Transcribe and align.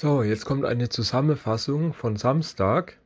So, 0.00 0.22
jetzt 0.22 0.44
kommt 0.44 0.64
eine 0.64 0.88
Zusammenfassung 0.88 1.92
von 1.92 2.14
Samstag 2.14 2.98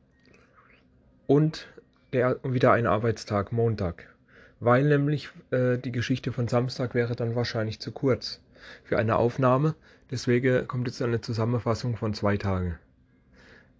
und 1.25 1.67
der, 2.13 2.39
wieder 2.43 2.71
ein 2.71 2.85
Arbeitstag, 2.85 3.51
Montag. 3.51 4.13
Weil 4.59 4.83
nämlich 4.83 5.29
äh, 5.49 5.79
die 5.79 5.91
Geschichte 5.91 6.31
von 6.31 6.47
Samstag 6.47 6.93
wäre 6.93 7.15
dann 7.15 7.35
wahrscheinlich 7.35 7.79
zu 7.79 7.91
kurz 7.91 8.43
für 8.83 8.99
eine 8.99 9.15
Aufnahme. 9.15 9.73
Deswegen 10.11 10.67
kommt 10.67 10.85
jetzt 10.85 11.01
eine 11.01 11.19
Zusammenfassung 11.19 11.97
von 11.97 12.13
zwei 12.13 12.37
Tagen. 12.37 12.77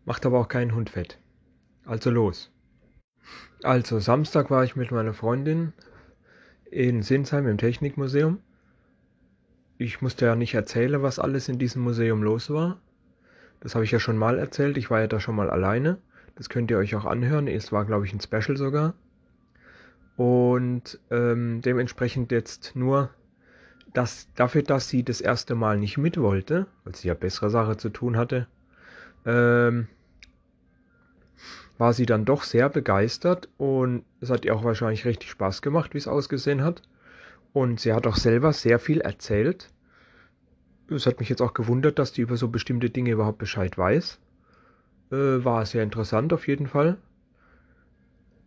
Macht 0.05 0.25
aber 0.25 0.39
auch 0.39 0.48
keinen 0.48 0.73
Hund 0.73 0.89
fett. 0.89 1.20
Also 1.86 2.09
los. 2.09 2.50
Also, 3.61 4.00
Samstag 4.00 4.50
war 4.50 4.64
ich 4.64 4.75
mit 4.75 4.89
meiner 4.89 5.14
Freundin 5.14 5.73
in 6.66 7.04
Sinsheim 7.04 7.45
im 7.45 7.59
Technikmuseum. 7.59 8.39
Ich 9.77 10.02
musste 10.02 10.25
ja 10.25 10.36
nicht 10.36 10.55
erzählen, 10.55 11.04
was 11.04 11.20
alles 11.20 11.48
in 11.48 11.59
diesem 11.59 11.84
Museum 11.84 12.23
los 12.23 12.50
war. 12.50 12.82
Das 13.63 13.76
habe 13.76 13.85
ich 13.85 13.91
ja 13.91 13.99
schon 13.99 14.17
mal 14.17 14.38
erzählt. 14.38 14.77
Ich 14.77 14.91
war 14.91 14.99
ja 14.99 15.08
da 15.08 15.22
schon 15.22 15.35
mal 15.35 15.49
alleine. 15.49 15.98
Das 16.35 16.49
könnt 16.49 16.70
ihr 16.70 16.77
euch 16.77 16.95
auch 16.95 17.05
anhören. 17.05 17.48
Es 17.48 17.71
war, 17.71 17.85
glaube 17.85 18.05
ich, 18.05 18.13
ein 18.13 18.20
Special 18.20 18.58
sogar. 18.58 18.94
Und 20.17 20.99
ähm, 21.09 21.62
dementsprechend 21.62 22.34
jetzt 22.34 22.76
nur 22.76 23.09
dass, 23.94 24.27
dafür, 24.35 24.63
dass 24.63 24.90
sie 24.90 25.04
das 25.04 25.21
erste 25.21 25.55
Mal 25.55 25.77
nicht 25.77 25.98
mit 25.98 26.20
wollte, 26.20 26.68
weil 26.84 26.95
sie 26.95 27.07
ja 27.07 27.13
bessere 27.13 27.49
Sache 27.49 27.77
zu 27.77 27.90
tun 27.90 28.18
hatte, 28.18 28.48
ähm, 29.26 29.88
war 31.77 31.93
sie 31.93 32.05
dann 32.05 32.26
doch 32.26 32.43
sehr 32.43 32.70
begeistert 32.70 33.49
und 33.57 34.04
es 34.20 34.30
hat 34.30 34.45
ihr 34.45 34.55
auch 34.55 34.63
wahrscheinlich 34.63 35.05
richtig 35.05 35.30
Spaß 35.30 35.62
gemacht, 35.62 35.93
wie 35.93 35.99
es 35.99 36.07
ausgesehen 36.07 36.63
hat. 36.63 36.82
Und 37.54 37.80
sie 37.80 37.93
hat 37.93 38.07
auch 38.07 38.16
selber 38.16 38.52
sehr 38.52 38.80
viel 38.80 38.99
erzählt. 38.99 39.70
Es 40.95 41.05
hat 41.05 41.20
mich 41.20 41.29
jetzt 41.29 41.41
auch 41.41 41.53
gewundert, 41.53 41.99
dass 41.99 42.11
die 42.11 42.21
über 42.21 42.38
so 42.38 42.47
bestimmte 42.47 42.89
Dinge 42.89 43.11
überhaupt 43.11 43.38
Bescheid 43.38 43.77
weiß. 43.77 44.20
Äh, 45.11 45.15
war 45.15 45.65
sehr 45.65 45.84
interessant 45.84 46.34
auf 46.34 46.48
jeden 46.48 46.68
Fall. 46.68 46.98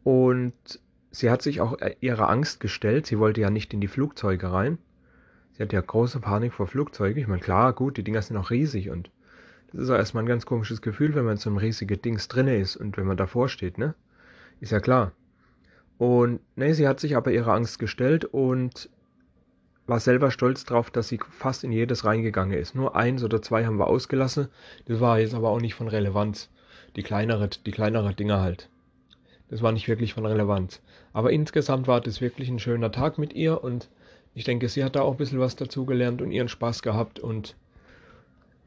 Und 0.04 0.54
sie 1.10 1.30
hat 1.30 1.42
sich 1.42 1.60
auch 1.60 1.76
ihrer 2.00 2.28
Angst 2.28 2.60
gestellt. 2.60 3.06
Sie 3.06 3.18
wollte 3.18 3.40
ja 3.40 3.50
nicht 3.50 3.74
in 3.74 3.80
die 3.80 3.88
Flugzeuge 3.88 4.52
rein. 4.52 4.78
Sie 5.52 5.62
hat 5.62 5.72
ja 5.72 5.80
große 5.80 6.20
Panik 6.20 6.52
vor 6.52 6.66
Flugzeugen. 6.66 7.20
Ich 7.20 7.28
meine, 7.28 7.40
klar, 7.40 7.72
gut, 7.72 7.96
die 7.96 8.04
Dinger 8.04 8.22
sind 8.22 8.36
auch 8.36 8.50
riesig 8.50 8.90
und 8.90 9.10
das 9.72 9.82
ist 9.82 9.88
ja 9.88 9.96
erstmal 9.96 10.22
ein 10.22 10.28
ganz 10.28 10.46
komisches 10.46 10.82
Gefühl, 10.82 11.14
wenn 11.14 11.24
man 11.24 11.38
so 11.38 11.50
ein 11.50 11.56
riesiges 11.56 12.00
Dings 12.02 12.28
drinne 12.28 12.56
ist 12.56 12.76
und 12.76 12.96
wenn 12.96 13.06
man 13.06 13.16
davor 13.16 13.48
steht, 13.48 13.78
ne? 13.78 13.94
Ist 14.60 14.72
ja 14.72 14.80
klar. 14.80 15.12
Und 15.98 16.40
ne, 16.56 16.74
sie 16.74 16.86
hat 16.86 17.00
sich 17.00 17.16
aber 17.16 17.32
ihrer 17.32 17.54
Angst 17.54 17.78
gestellt 17.78 18.24
und 18.24 18.90
war 19.86 20.00
selber 20.00 20.30
stolz 20.30 20.64
drauf, 20.64 20.90
dass 20.90 21.08
sie 21.08 21.20
fast 21.30 21.64
in 21.64 21.72
jedes 21.72 22.04
reingegangen 22.04 22.58
ist. 22.58 22.74
Nur 22.74 22.96
eins 22.96 23.22
oder 23.22 23.40
zwei 23.40 23.64
haben 23.64 23.78
wir 23.78 23.86
ausgelassen. 23.86 24.48
Das 24.86 25.00
war 25.00 25.18
jetzt 25.18 25.34
aber 25.34 25.50
auch 25.50 25.60
nicht 25.60 25.74
von 25.74 25.88
Relevanz. 25.88 26.50
Die 26.96 27.02
kleinere, 27.02 27.48
die 27.48 27.70
kleinere 27.70 28.14
Dinger 28.14 28.40
halt. 28.40 28.68
Das 29.48 29.62
war 29.62 29.72
nicht 29.72 29.86
wirklich 29.86 30.14
von 30.14 30.26
Relevanz. 30.26 30.80
Aber 31.12 31.30
insgesamt 31.30 31.86
war 31.86 32.00
das 32.00 32.20
wirklich 32.20 32.48
ein 32.48 32.58
schöner 32.58 32.90
Tag 32.90 33.18
mit 33.18 33.32
ihr 33.32 33.62
und 33.62 33.88
ich 34.34 34.44
denke, 34.44 34.68
sie 34.68 34.84
hat 34.84 34.96
da 34.96 35.02
auch 35.02 35.12
ein 35.12 35.16
bisschen 35.16 35.40
was 35.40 35.56
dazugelernt 35.56 36.20
und 36.20 36.30
ihren 36.30 36.48
Spaß 36.48 36.82
gehabt 36.82 37.20
und 37.20 37.56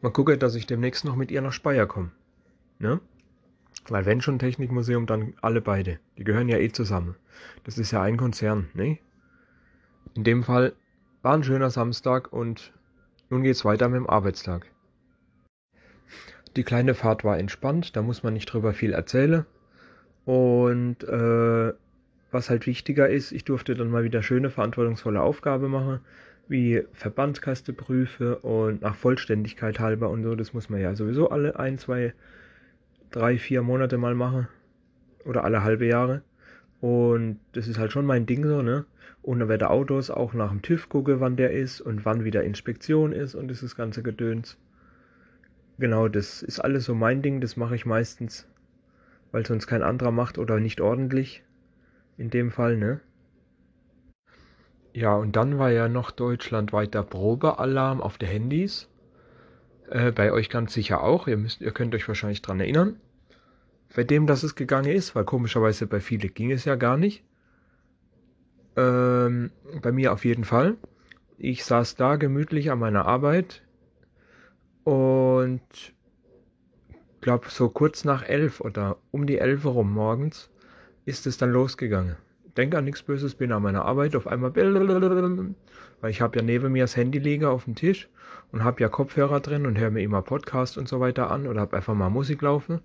mal 0.02 0.12
gucken, 0.12 0.40
dass 0.40 0.56
ich 0.56 0.66
demnächst 0.68 1.06
noch 1.06 1.16
mit 1.16 1.32
ihr 1.32 1.42
nach 1.42 1.54
Speyer 1.54 1.86
komme. 1.86 2.12
Ne? 2.80 3.02
Weil 3.88 4.06
wenn 4.06 4.22
schon 4.22 4.40
Technikmuseum, 4.40 5.06
dann 5.06 5.34
alle 5.42 5.62
beide. 5.62 6.00
Die 6.18 6.24
gehören 6.24 6.50
ja 6.50 6.58
eh 6.58 6.72
zusammen. 6.72 7.16
Das 7.66 7.78
ist 7.78 7.92
ja 7.92 8.02
ein 8.02 8.18
Konzern, 8.18 8.70
ne? 8.74 9.00
In 10.16 10.24
dem 10.24 10.44
Fall 10.44 10.74
war 11.22 11.34
ein 11.34 11.44
schöner 11.44 11.70
Samstag 11.70 12.32
und 12.32 12.74
nun 13.30 13.44
geht's 13.44 13.66
weiter 13.66 13.90
mit 13.90 13.98
dem 13.98 14.10
Arbeitstag. 14.10 14.66
Die 16.56 16.64
kleine 16.64 16.96
Fahrt 16.96 17.24
war 17.24 17.38
entspannt, 17.38 17.96
da 17.96 18.02
muss 18.02 18.24
man 18.24 18.34
nicht 18.34 18.48
drüber 18.48 18.74
viel 18.74 18.94
erzählen. 18.94 19.46
Und 20.26 21.04
äh, 21.04 21.74
was 22.32 22.50
halt 22.50 22.68
wichtiger 22.68 23.10
ist, 23.10 23.32
ich 23.32 23.44
durfte 23.44 23.76
dann 23.76 23.90
mal 23.90 24.04
wieder 24.04 24.24
schöne 24.24 24.50
verantwortungsvolle 24.50 25.22
Aufgabe 25.22 25.68
machen, 25.68 26.00
wie 26.48 26.84
Verbandskaste 26.94 27.74
prüfe 27.74 28.38
und 28.40 28.82
nach 28.82 28.96
Vollständigkeit 28.96 29.80
halber 29.80 30.10
und 30.10 30.24
so. 30.24 30.36
Das 30.36 30.54
muss 30.54 30.70
man 30.70 30.82
ja 30.82 30.96
sowieso 30.96 31.30
alle 31.30 31.60
ein, 31.60 31.78
zwei, 31.78 32.14
drei, 33.12 33.38
vier 33.38 33.62
Monate 33.62 33.98
mal 33.98 34.16
machen. 34.16 34.48
Oder 35.26 35.44
alle 35.44 35.64
halbe 35.64 35.86
Jahre. 35.86 36.22
Und 36.82 37.40
das 37.54 37.68
ist 37.68 37.78
halt 37.78 37.92
schon 37.92 38.06
mein 38.06 38.26
Ding 38.26 38.46
so, 38.46 38.62
ne? 38.62 38.86
Und 39.22 39.40
dann 39.40 39.50
werde 39.50 39.70
Autos 39.70 40.10
auch 40.10 40.34
nach 40.34 40.50
dem 40.50 40.62
TÜV 40.62 40.88
gucke, 40.88 41.20
wann 41.20 41.36
der 41.36 41.52
ist 41.52 41.82
und 41.82 42.06
wann 42.06 42.24
wieder 42.24 42.44
Inspektion 42.44 43.12
ist 43.12 43.36
und 43.36 43.50
das 43.50 43.76
ganze 43.76 44.02
Gedöns. 44.02 44.58
Genau, 45.78 46.08
das 46.08 46.42
ist 46.42 46.60
alles 46.60 46.86
so 46.86 46.96
mein 46.96 47.22
Ding, 47.22 47.42
das 47.42 47.58
mache 47.58 47.76
ich 47.76 47.86
meistens, 47.86 48.48
weil 49.32 49.46
sonst 49.46 49.68
kein 49.68 49.84
anderer 49.84 50.12
macht 50.12 50.38
oder 50.38 50.60
nicht 50.60 50.82
ordentlich 50.82 51.44
in 52.18 52.30
dem 52.30 52.52
Fall, 52.52 52.78
ne? 52.78 53.00
Ja, 54.94 55.16
und 55.16 55.36
dann 55.36 55.58
war 55.60 55.72
ja 55.72 55.88
noch 55.88 56.12
deutschlandweiter 56.12 57.04
Probealarm 57.04 58.02
auf 58.02 58.18
den 58.18 58.30
Handys. 58.30 58.90
Äh, 59.90 60.12
bei 60.12 60.32
euch 60.32 60.50
ganz 60.50 60.74
sicher 60.74 61.04
auch. 61.04 61.28
Ihr, 61.28 61.38
müsst, 61.38 61.62
ihr 61.62 61.72
könnt 61.72 61.96
euch 61.96 62.08
wahrscheinlich 62.08 62.42
dran 62.42 62.60
erinnern. 62.60 62.98
Bei 63.96 64.04
dem, 64.04 64.28
dass 64.28 64.44
es 64.44 64.56
gegangen 64.56 64.92
ist, 64.92 65.16
weil 65.16 65.26
komischerweise 65.26 65.88
bei 65.88 66.00
vielen 66.00 66.34
ging 66.34 66.52
es 66.52 66.66
ja 66.66 66.76
gar 66.76 66.98
nicht. 66.98 67.24
Ähm, 68.76 69.52
bei 69.82 69.92
mir 69.92 70.14
auf 70.14 70.26
jeden 70.26 70.44
Fall. 70.44 70.78
Ich 71.38 71.64
saß 71.64 71.96
da 71.96 72.16
gemütlich 72.16 72.72
an 72.72 72.80
meiner 72.80 73.06
Arbeit 73.06 73.64
und 74.84 75.62
glaube 77.22 77.48
so 77.50 77.70
kurz 77.70 78.06
nach 78.06 78.24
elf 78.24 78.62
oder 78.62 78.98
um 79.12 79.26
die 79.26 79.40
elf 79.40 79.66
rum 79.66 79.92
morgens 79.92 80.50
ist 81.06 81.28
es 81.28 81.38
dann 81.38 81.52
losgegangen. 81.52 82.16
Denke 82.58 82.78
an 82.78 82.86
nichts 82.86 83.04
Böses, 83.04 83.36
bin 83.36 83.52
an 83.52 83.64
meiner 83.64 83.86
Arbeit, 83.86 84.16
auf 84.16 84.28
einmal, 84.28 84.56
weil 86.02 86.12
ich 86.12 86.22
habe 86.22 86.40
ja 86.40 86.44
neben 86.44 86.72
mir 86.72 86.84
das 86.84 86.96
Handy 86.96 87.20
liegen 87.20 87.46
auf 87.46 87.66
dem 87.66 87.76
Tisch 87.76 88.10
und 88.52 88.64
habe 88.64 88.82
ja 88.82 88.90
Kopfhörer 88.90 89.40
drin 89.40 89.66
und 89.66 89.78
höre 89.78 89.92
mir 89.92 90.04
immer 90.04 90.22
Podcast 90.22 90.78
und 90.78 90.88
so 90.88 91.00
weiter 91.00 91.32
an 91.32 91.48
oder 91.48 91.62
habe 91.62 91.78
einfach 91.78 91.94
mal 91.94 92.10
Musik 92.10 92.42
laufen. 92.42 92.82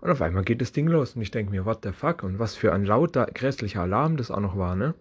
Und 0.00 0.10
auf 0.10 0.22
einmal 0.22 0.44
geht 0.44 0.60
das 0.60 0.72
Ding 0.72 0.86
los 0.86 1.14
und 1.14 1.22
ich 1.22 1.30
denke 1.30 1.50
mir, 1.50 1.64
what 1.64 1.80
the 1.82 1.92
fuck? 1.92 2.22
Und 2.22 2.38
was 2.38 2.54
für 2.54 2.72
ein 2.72 2.84
lauter, 2.84 3.26
grässlicher 3.26 3.82
Alarm 3.82 4.16
das 4.16 4.30
auch 4.30 4.40
noch 4.40 4.56
war, 4.56 4.76
ne? 4.76 4.94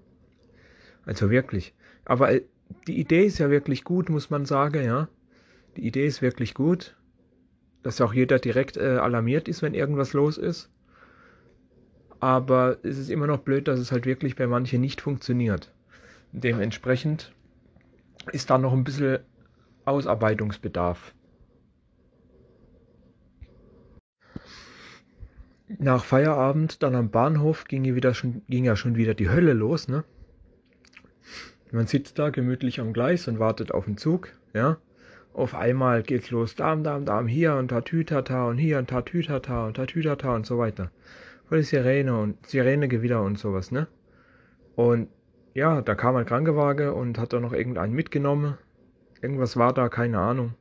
Also 1.06 1.30
wirklich. 1.30 1.74
Aber 2.06 2.32
äh, 2.32 2.42
die 2.88 3.00
Idee 3.00 3.26
ist 3.26 3.40
ja 3.40 3.50
wirklich 3.50 3.84
gut, 3.84 4.10
muss 4.10 4.30
man 4.30 4.46
sagen, 4.46 4.84
ja. 4.84 5.08
Die 5.78 5.88
Idee 5.88 6.06
ist 6.06 6.22
wirklich 6.22 6.54
gut, 6.54 6.96
dass 7.84 8.02
auch 8.02 8.14
jeder 8.14 8.40
direkt 8.40 8.76
äh, 8.78 8.98
alarmiert 8.98 9.48
ist, 9.48 9.62
wenn 9.62 9.74
irgendwas 9.74 10.14
los 10.14 10.38
ist 10.38 10.70
aber 12.20 12.78
es 12.84 12.98
ist 12.98 13.10
immer 13.10 13.28
noch 13.28 13.40
blöd, 13.40 13.68
dass 13.68 13.80
es 13.80 13.92
halt 13.92 14.06
wirklich 14.06 14.36
bei 14.36 14.48
manchen 14.48 14.82
nicht 14.82 15.02
funktioniert. 15.02 15.74
Dementsprechend 16.32 17.32
ist 18.32 18.50
da 18.50 18.58
noch 18.58 18.74
ein 18.74 18.84
bisschen 18.84 19.20
Ausarbeitungsbedarf. 19.86 21.14
Nach 25.78 26.04
Feierabend, 26.04 26.82
dann 26.82 26.96
am 26.96 27.12
Bahnhof, 27.12 27.66
ging, 27.66 27.84
wieder 27.84 28.14
schon, 28.14 28.42
ging 28.48 28.66
ja 28.66 28.76
schon 28.76 28.96
wieder 28.96 29.14
die 29.14 29.30
Hölle 29.30 29.54
los, 29.54 29.88
ne? 29.88 30.04
Man 31.72 31.86
sitzt 31.86 32.18
da 32.18 32.32
gemütlich 32.32 32.80
am 32.80 32.94
Gleis 32.94 33.28
und 33.28 33.38
wartet 33.40 33.72
auf 33.72 33.86
den 33.86 33.98
Zug, 33.98 34.34
ja? 34.54 34.78
Auf 35.34 35.54
einmal 35.54 36.02
geht's 36.02 36.32
los, 36.32 36.56
Dam, 36.56 36.84
Dam, 36.84 37.06
Dam, 37.06 37.28
hier 37.28 37.56
und 37.56 37.68
Tatütata 37.68 38.48
und 38.48 38.58
hier 38.58 38.80
und 38.80 38.90
Tatütata 38.90 39.68
und 39.68 39.76
Tatütata 39.76 40.36
und 40.36 40.48
so 40.48 40.58
weiter 40.58 40.92
voll 41.50 41.64
Sirene 41.64 42.16
und 42.16 42.46
Sirenegewitter 42.46 43.22
und 43.22 43.40
sowas, 43.40 43.72
ne? 43.72 43.88
Und 44.76 45.10
ja, 45.56 45.82
da 45.82 45.96
kam 45.96 46.16
ein 46.16 46.26
Krankenwagen 46.26 46.94
und 46.94 47.18
hat 47.18 47.34
da 47.34 47.40
noch 47.40 47.54
irgendeinen 47.54 47.94
mitgenommen. 47.94 48.58
Irgendwas 49.22 49.58
war 49.58 49.74
da, 49.74 49.90
keine 49.90 50.20
Ahnung. 50.20 50.54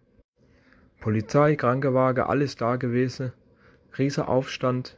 Polizei, 1.00 1.56
Krankenwagen, 1.56 2.24
alles 2.24 2.56
da 2.56 2.76
gewesen. 2.76 3.32
Rieser 3.98 4.28
Aufstand. 4.28 4.97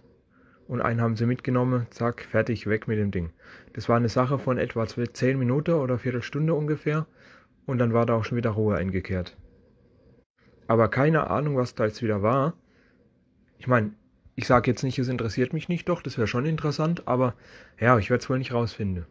Und 0.70 0.81
einen 0.81 1.00
haben 1.00 1.17
sie 1.17 1.26
mitgenommen, 1.26 1.88
zack, 1.90 2.22
fertig, 2.22 2.69
weg 2.69 2.87
mit 2.87 2.96
dem 2.96 3.11
Ding. 3.11 3.31
Das 3.72 3.88
war 3.88 3.96
eine 3.96 4.08
Sache 4.08 4.38
von 4.38 4.56
etwa 4.56 4.87
10 4.87 5.37
Minuten 5.37 5.72
oder 5.72 5.99
Viertelstunde 5.99 6.55
ungefähr. 6.55 7.08
Und 7.67 7.78
dann 7.78 7.93
war 7.93 8.06
da 8.06 8.14
auch 8.14 8.25
schon 8.25 8.38
wieder 8.38 8.50
Ruhe 8.50 8.76
eingekehrt. 8.76 9.37
Aber 10.69 10.87
keine 10.87 11.28
Ahnung, 11.28 11.56
was 11.56 11.75
da 11.75 11.87
jetzt 11.87 12.02
wieder 12.02 12.22
war. 12.22 12.55
Ich 13.58 13.67
meine, 13.67 13.94
ich 14.37 14.46
sage 14.46 14.70
jetzt 14.70 14.84
nicht, 14.84 14.96
es 15.00 15.08
interessiert 15.08 15.52
mich 15.52 15.69
nicht, 15.69 15.88
doch, 15.88 16.02
das 16.02 16.17
wäre 16.17 16.28
schon 16.28 16.46
interessant, 16.46 17.08
aber 17.08 17.34
ja, 17.81 17.99
ich 17.99 18.08
werde 18.08 18.22
es 18.22 18.31
wohl 18.31 18.38
nicht 18.38 18.55
rausfinden. 18.55 19.06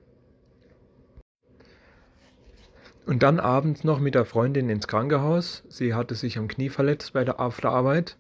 Und 3.06 3.22
dann 3.22 3.38
abends 3.38 3.84
noch 3.84 4.00
mit 4.00 4.16
der 4.16 4.24
Freundin 4.24 4.70
ins 4.70 4.88
Krankenhaus. 4.88 5.66
Sie 5.68 5.94
hatte 5.94 6.16
sich 6.16 6.38
am 6.38 6.48
Knie 6.48 6.70
verletzt 6.70 7.12
bei 7.12 7.26
der 7.26 7.42
Afterarbeit. 7.42 8.18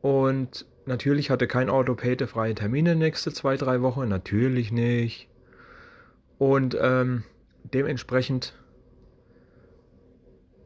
Und 0.00 0.64
natürlich 0.86 1.30
hatte 1.30 1.46
kein 1.46 1.70
Orthopäde 1.70 2.26
freie 2.26 2.54
Termine 2.54 2.96
nächste 2.96 3.32
zwei, 3.32 3.56
drei 3.56 3.82
Wochen. 3.82 4.08
Natürlich 4.08 4.72
nicht. 4.72 5.28
Und 6.38 6.76
ähm, 6.80 7.24
dementsprechend 7.64 8.54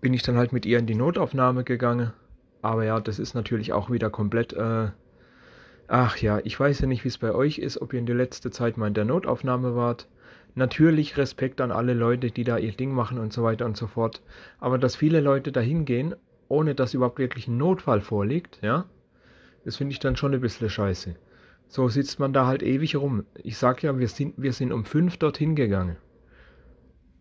bin 0.01 0.15
ich 0.15 0.23
dann 0.23 0.37
halt 0.37 0.53
mit 0.53 0.67
ihr 0.67 0.79
in 0.79 0.87
die 0.87 0.95
Notaufnahme 0.95 1.65
gegangen 1.65 2.13
Aber 2.63 2.85
ja, 2.85 3.01
das 3.01 3.19
ist 3.19 3.35
natürlich 3.35 3.73
auch 3.73 3.91
wieder 3.91 4.11
komplett. 4.11 4.53
Äh, 4.53 4.89
ach 5.89 6.17
ja, 6.19 6.41
ich 6.45 6.59
weiß 6.59 6.81
ja 6.81 6.87
nicht, 6.87 7.05
wie 7.05 7.09
es 7.09 7.19
bei 7.19 7.33
euch 7.33 7.59
ist, 7.59 7.81
ob 7.81 7.93
ihr 7.93 7.99
in 7.99 8.07
der 8.07 8.15
letzten 8.15 8.53
Zeit 8.53 8.77
mal 8.77 8.89
in 8.89 8.95
der 8.95 9.05
Notaufnahme 9.05 9.75
wart. 9.75 10.09
Natürlich 10.55 11.17
Respekt 11.17 11.61
an 11.61 11.73
alle 11.73 11.95
Leute, 11.95 12.31
die 12.31 12.45
da 12.45 12.59
ihr 12.59 12.73
Ding 12.73 12.93
machen 12.93 13.19
und 13.19 13.33
so 13.33 13.43
weiter 13.43 13.65
und 13.67 13.77
so 13.77 13.87
fort. 13.87 14.23
Aber 14.61 14.79
dass 14.79 14.95
viele 14.95 15.21
Leute 15.21 15.53
da 15.53 15.61
hingehen, 15.61 16.15
ohne 16.49 16.75
dass 16.75 16.95
überhaupt 16.95 17.19
wirklich 17.19 17.49
ein 17.49 17.57
Notfall 17.57 18.01
vorliegt, 18.01 18.61
ja, 18.63 18.85
das 19.65 19.77
finde 19.77 19.93
ich 19.93 19.99
dann 19.99 20.17
schon 20.17 20.35
ein 20.35 20.41
bisschen 20.41 20.69
scheiße. 20.69 21.17
So 21.69 21.89
sitzt 21.89 22.19
man 22.19 22.33
da 22.33 22.47
halt 22.47 22.63
ewig 22.63 22.97
rum. 22.97 23.25
Ich 23.43 23.57
sag 23.59 23.83
ja, 23.83 23.99
wir 23.99 24.09
sind, 24.09 24.35
wir 24.37 24.53
sind 24.53 24.73
um 24.73 24.85
fünf 24.85 25.17
dorthin 25.17 25.57
gegangen. 25.57 25.97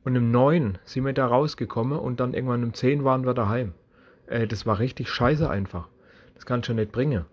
Und 0.03 0.17
um 0.17 0.31
neun 0.31 0.77
sind 0.83 1.05
wir 1.05 1.13
da 1.13 1.25
rausgekommen 1.25 1.97
und 1.97 2.19
dann 2.19 2.33
irgendwann 2.33 2.63
um 2.63 2.73
zehn 2.73 3.03
waren 3.03 3.25
wir 3.25 3.33
daheim. 3.33 3.73
Äh, 4.27 4.47
das 4.47 4.65
war 4.65 4.79
richtig 4.79 5.09
scheiße 5.09 5.49
einfach. 5.49 5.87
Das 6.35 6.45
kann 6.45 6.63
schon 6.63 6.75
nicht 6.75 6.91
bringen. 6.91 7.25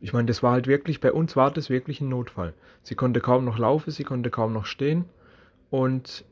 Ich 0.00 0.12
meine, 0.12 0.26
das 0.26 0.42
war 0.42 0.52
halt 0.52 0.66
wirklich, 0.66 1.00
bei 1.00 1.12
uns 1.12 1.36
war 1.36 1.50
das 1.50 1.70
wirklich 1.70 2.00
ein 2.00 2.08
Notfall. 2.08 2.54
Sie 2.82 2.96
konnte 2.96 3.20
kaum 3.20 3.44
noch 3.44 3.56
laufen, 3.56 3.90
sie 3.90 4.04
konnte 4.04 4.30
kaum 4.30 4.52
noch 4.52 4.66
stehen. 4.66 5.04
Und 5.70 6.24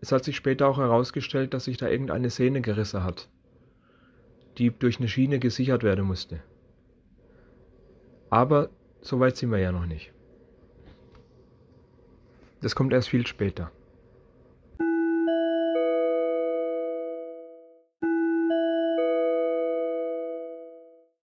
es 0.00 0.12
hat 0.12 0.24
sich 0.24 0.34
später 0.34 0.66
auch 0.66 0.78
herausgestellt, 0.78 1.54
dass 1.54 1.64
sich 1.64 1.76
da 1.76 1.88
irgendeine 1.88 2.30
Sehne 2.30 2.60
gerissen 2.60 3.04
hat, 3.04 3.28
die 4.58 4.70
durch 4.70 4.98
eine 4.98 5.08
Schiene 5.08 5.38
gesichert 5.38 5.82
werden 5.82 6.04
musste. 6.04 6.40
Aber 8.30 8.70
so 9.00 9.20
weit 9.20 9.36
sind 9.36 9.50
wir 9.50 9.58
ja 9.58 9.72
noch 9.72 9.86
nicht. 9.86 10.12
Das 12.60 12.74
kommt 12.74 12.92
erst 12.92 13.08
viel 13.08 13.26
später. 13.26 13.70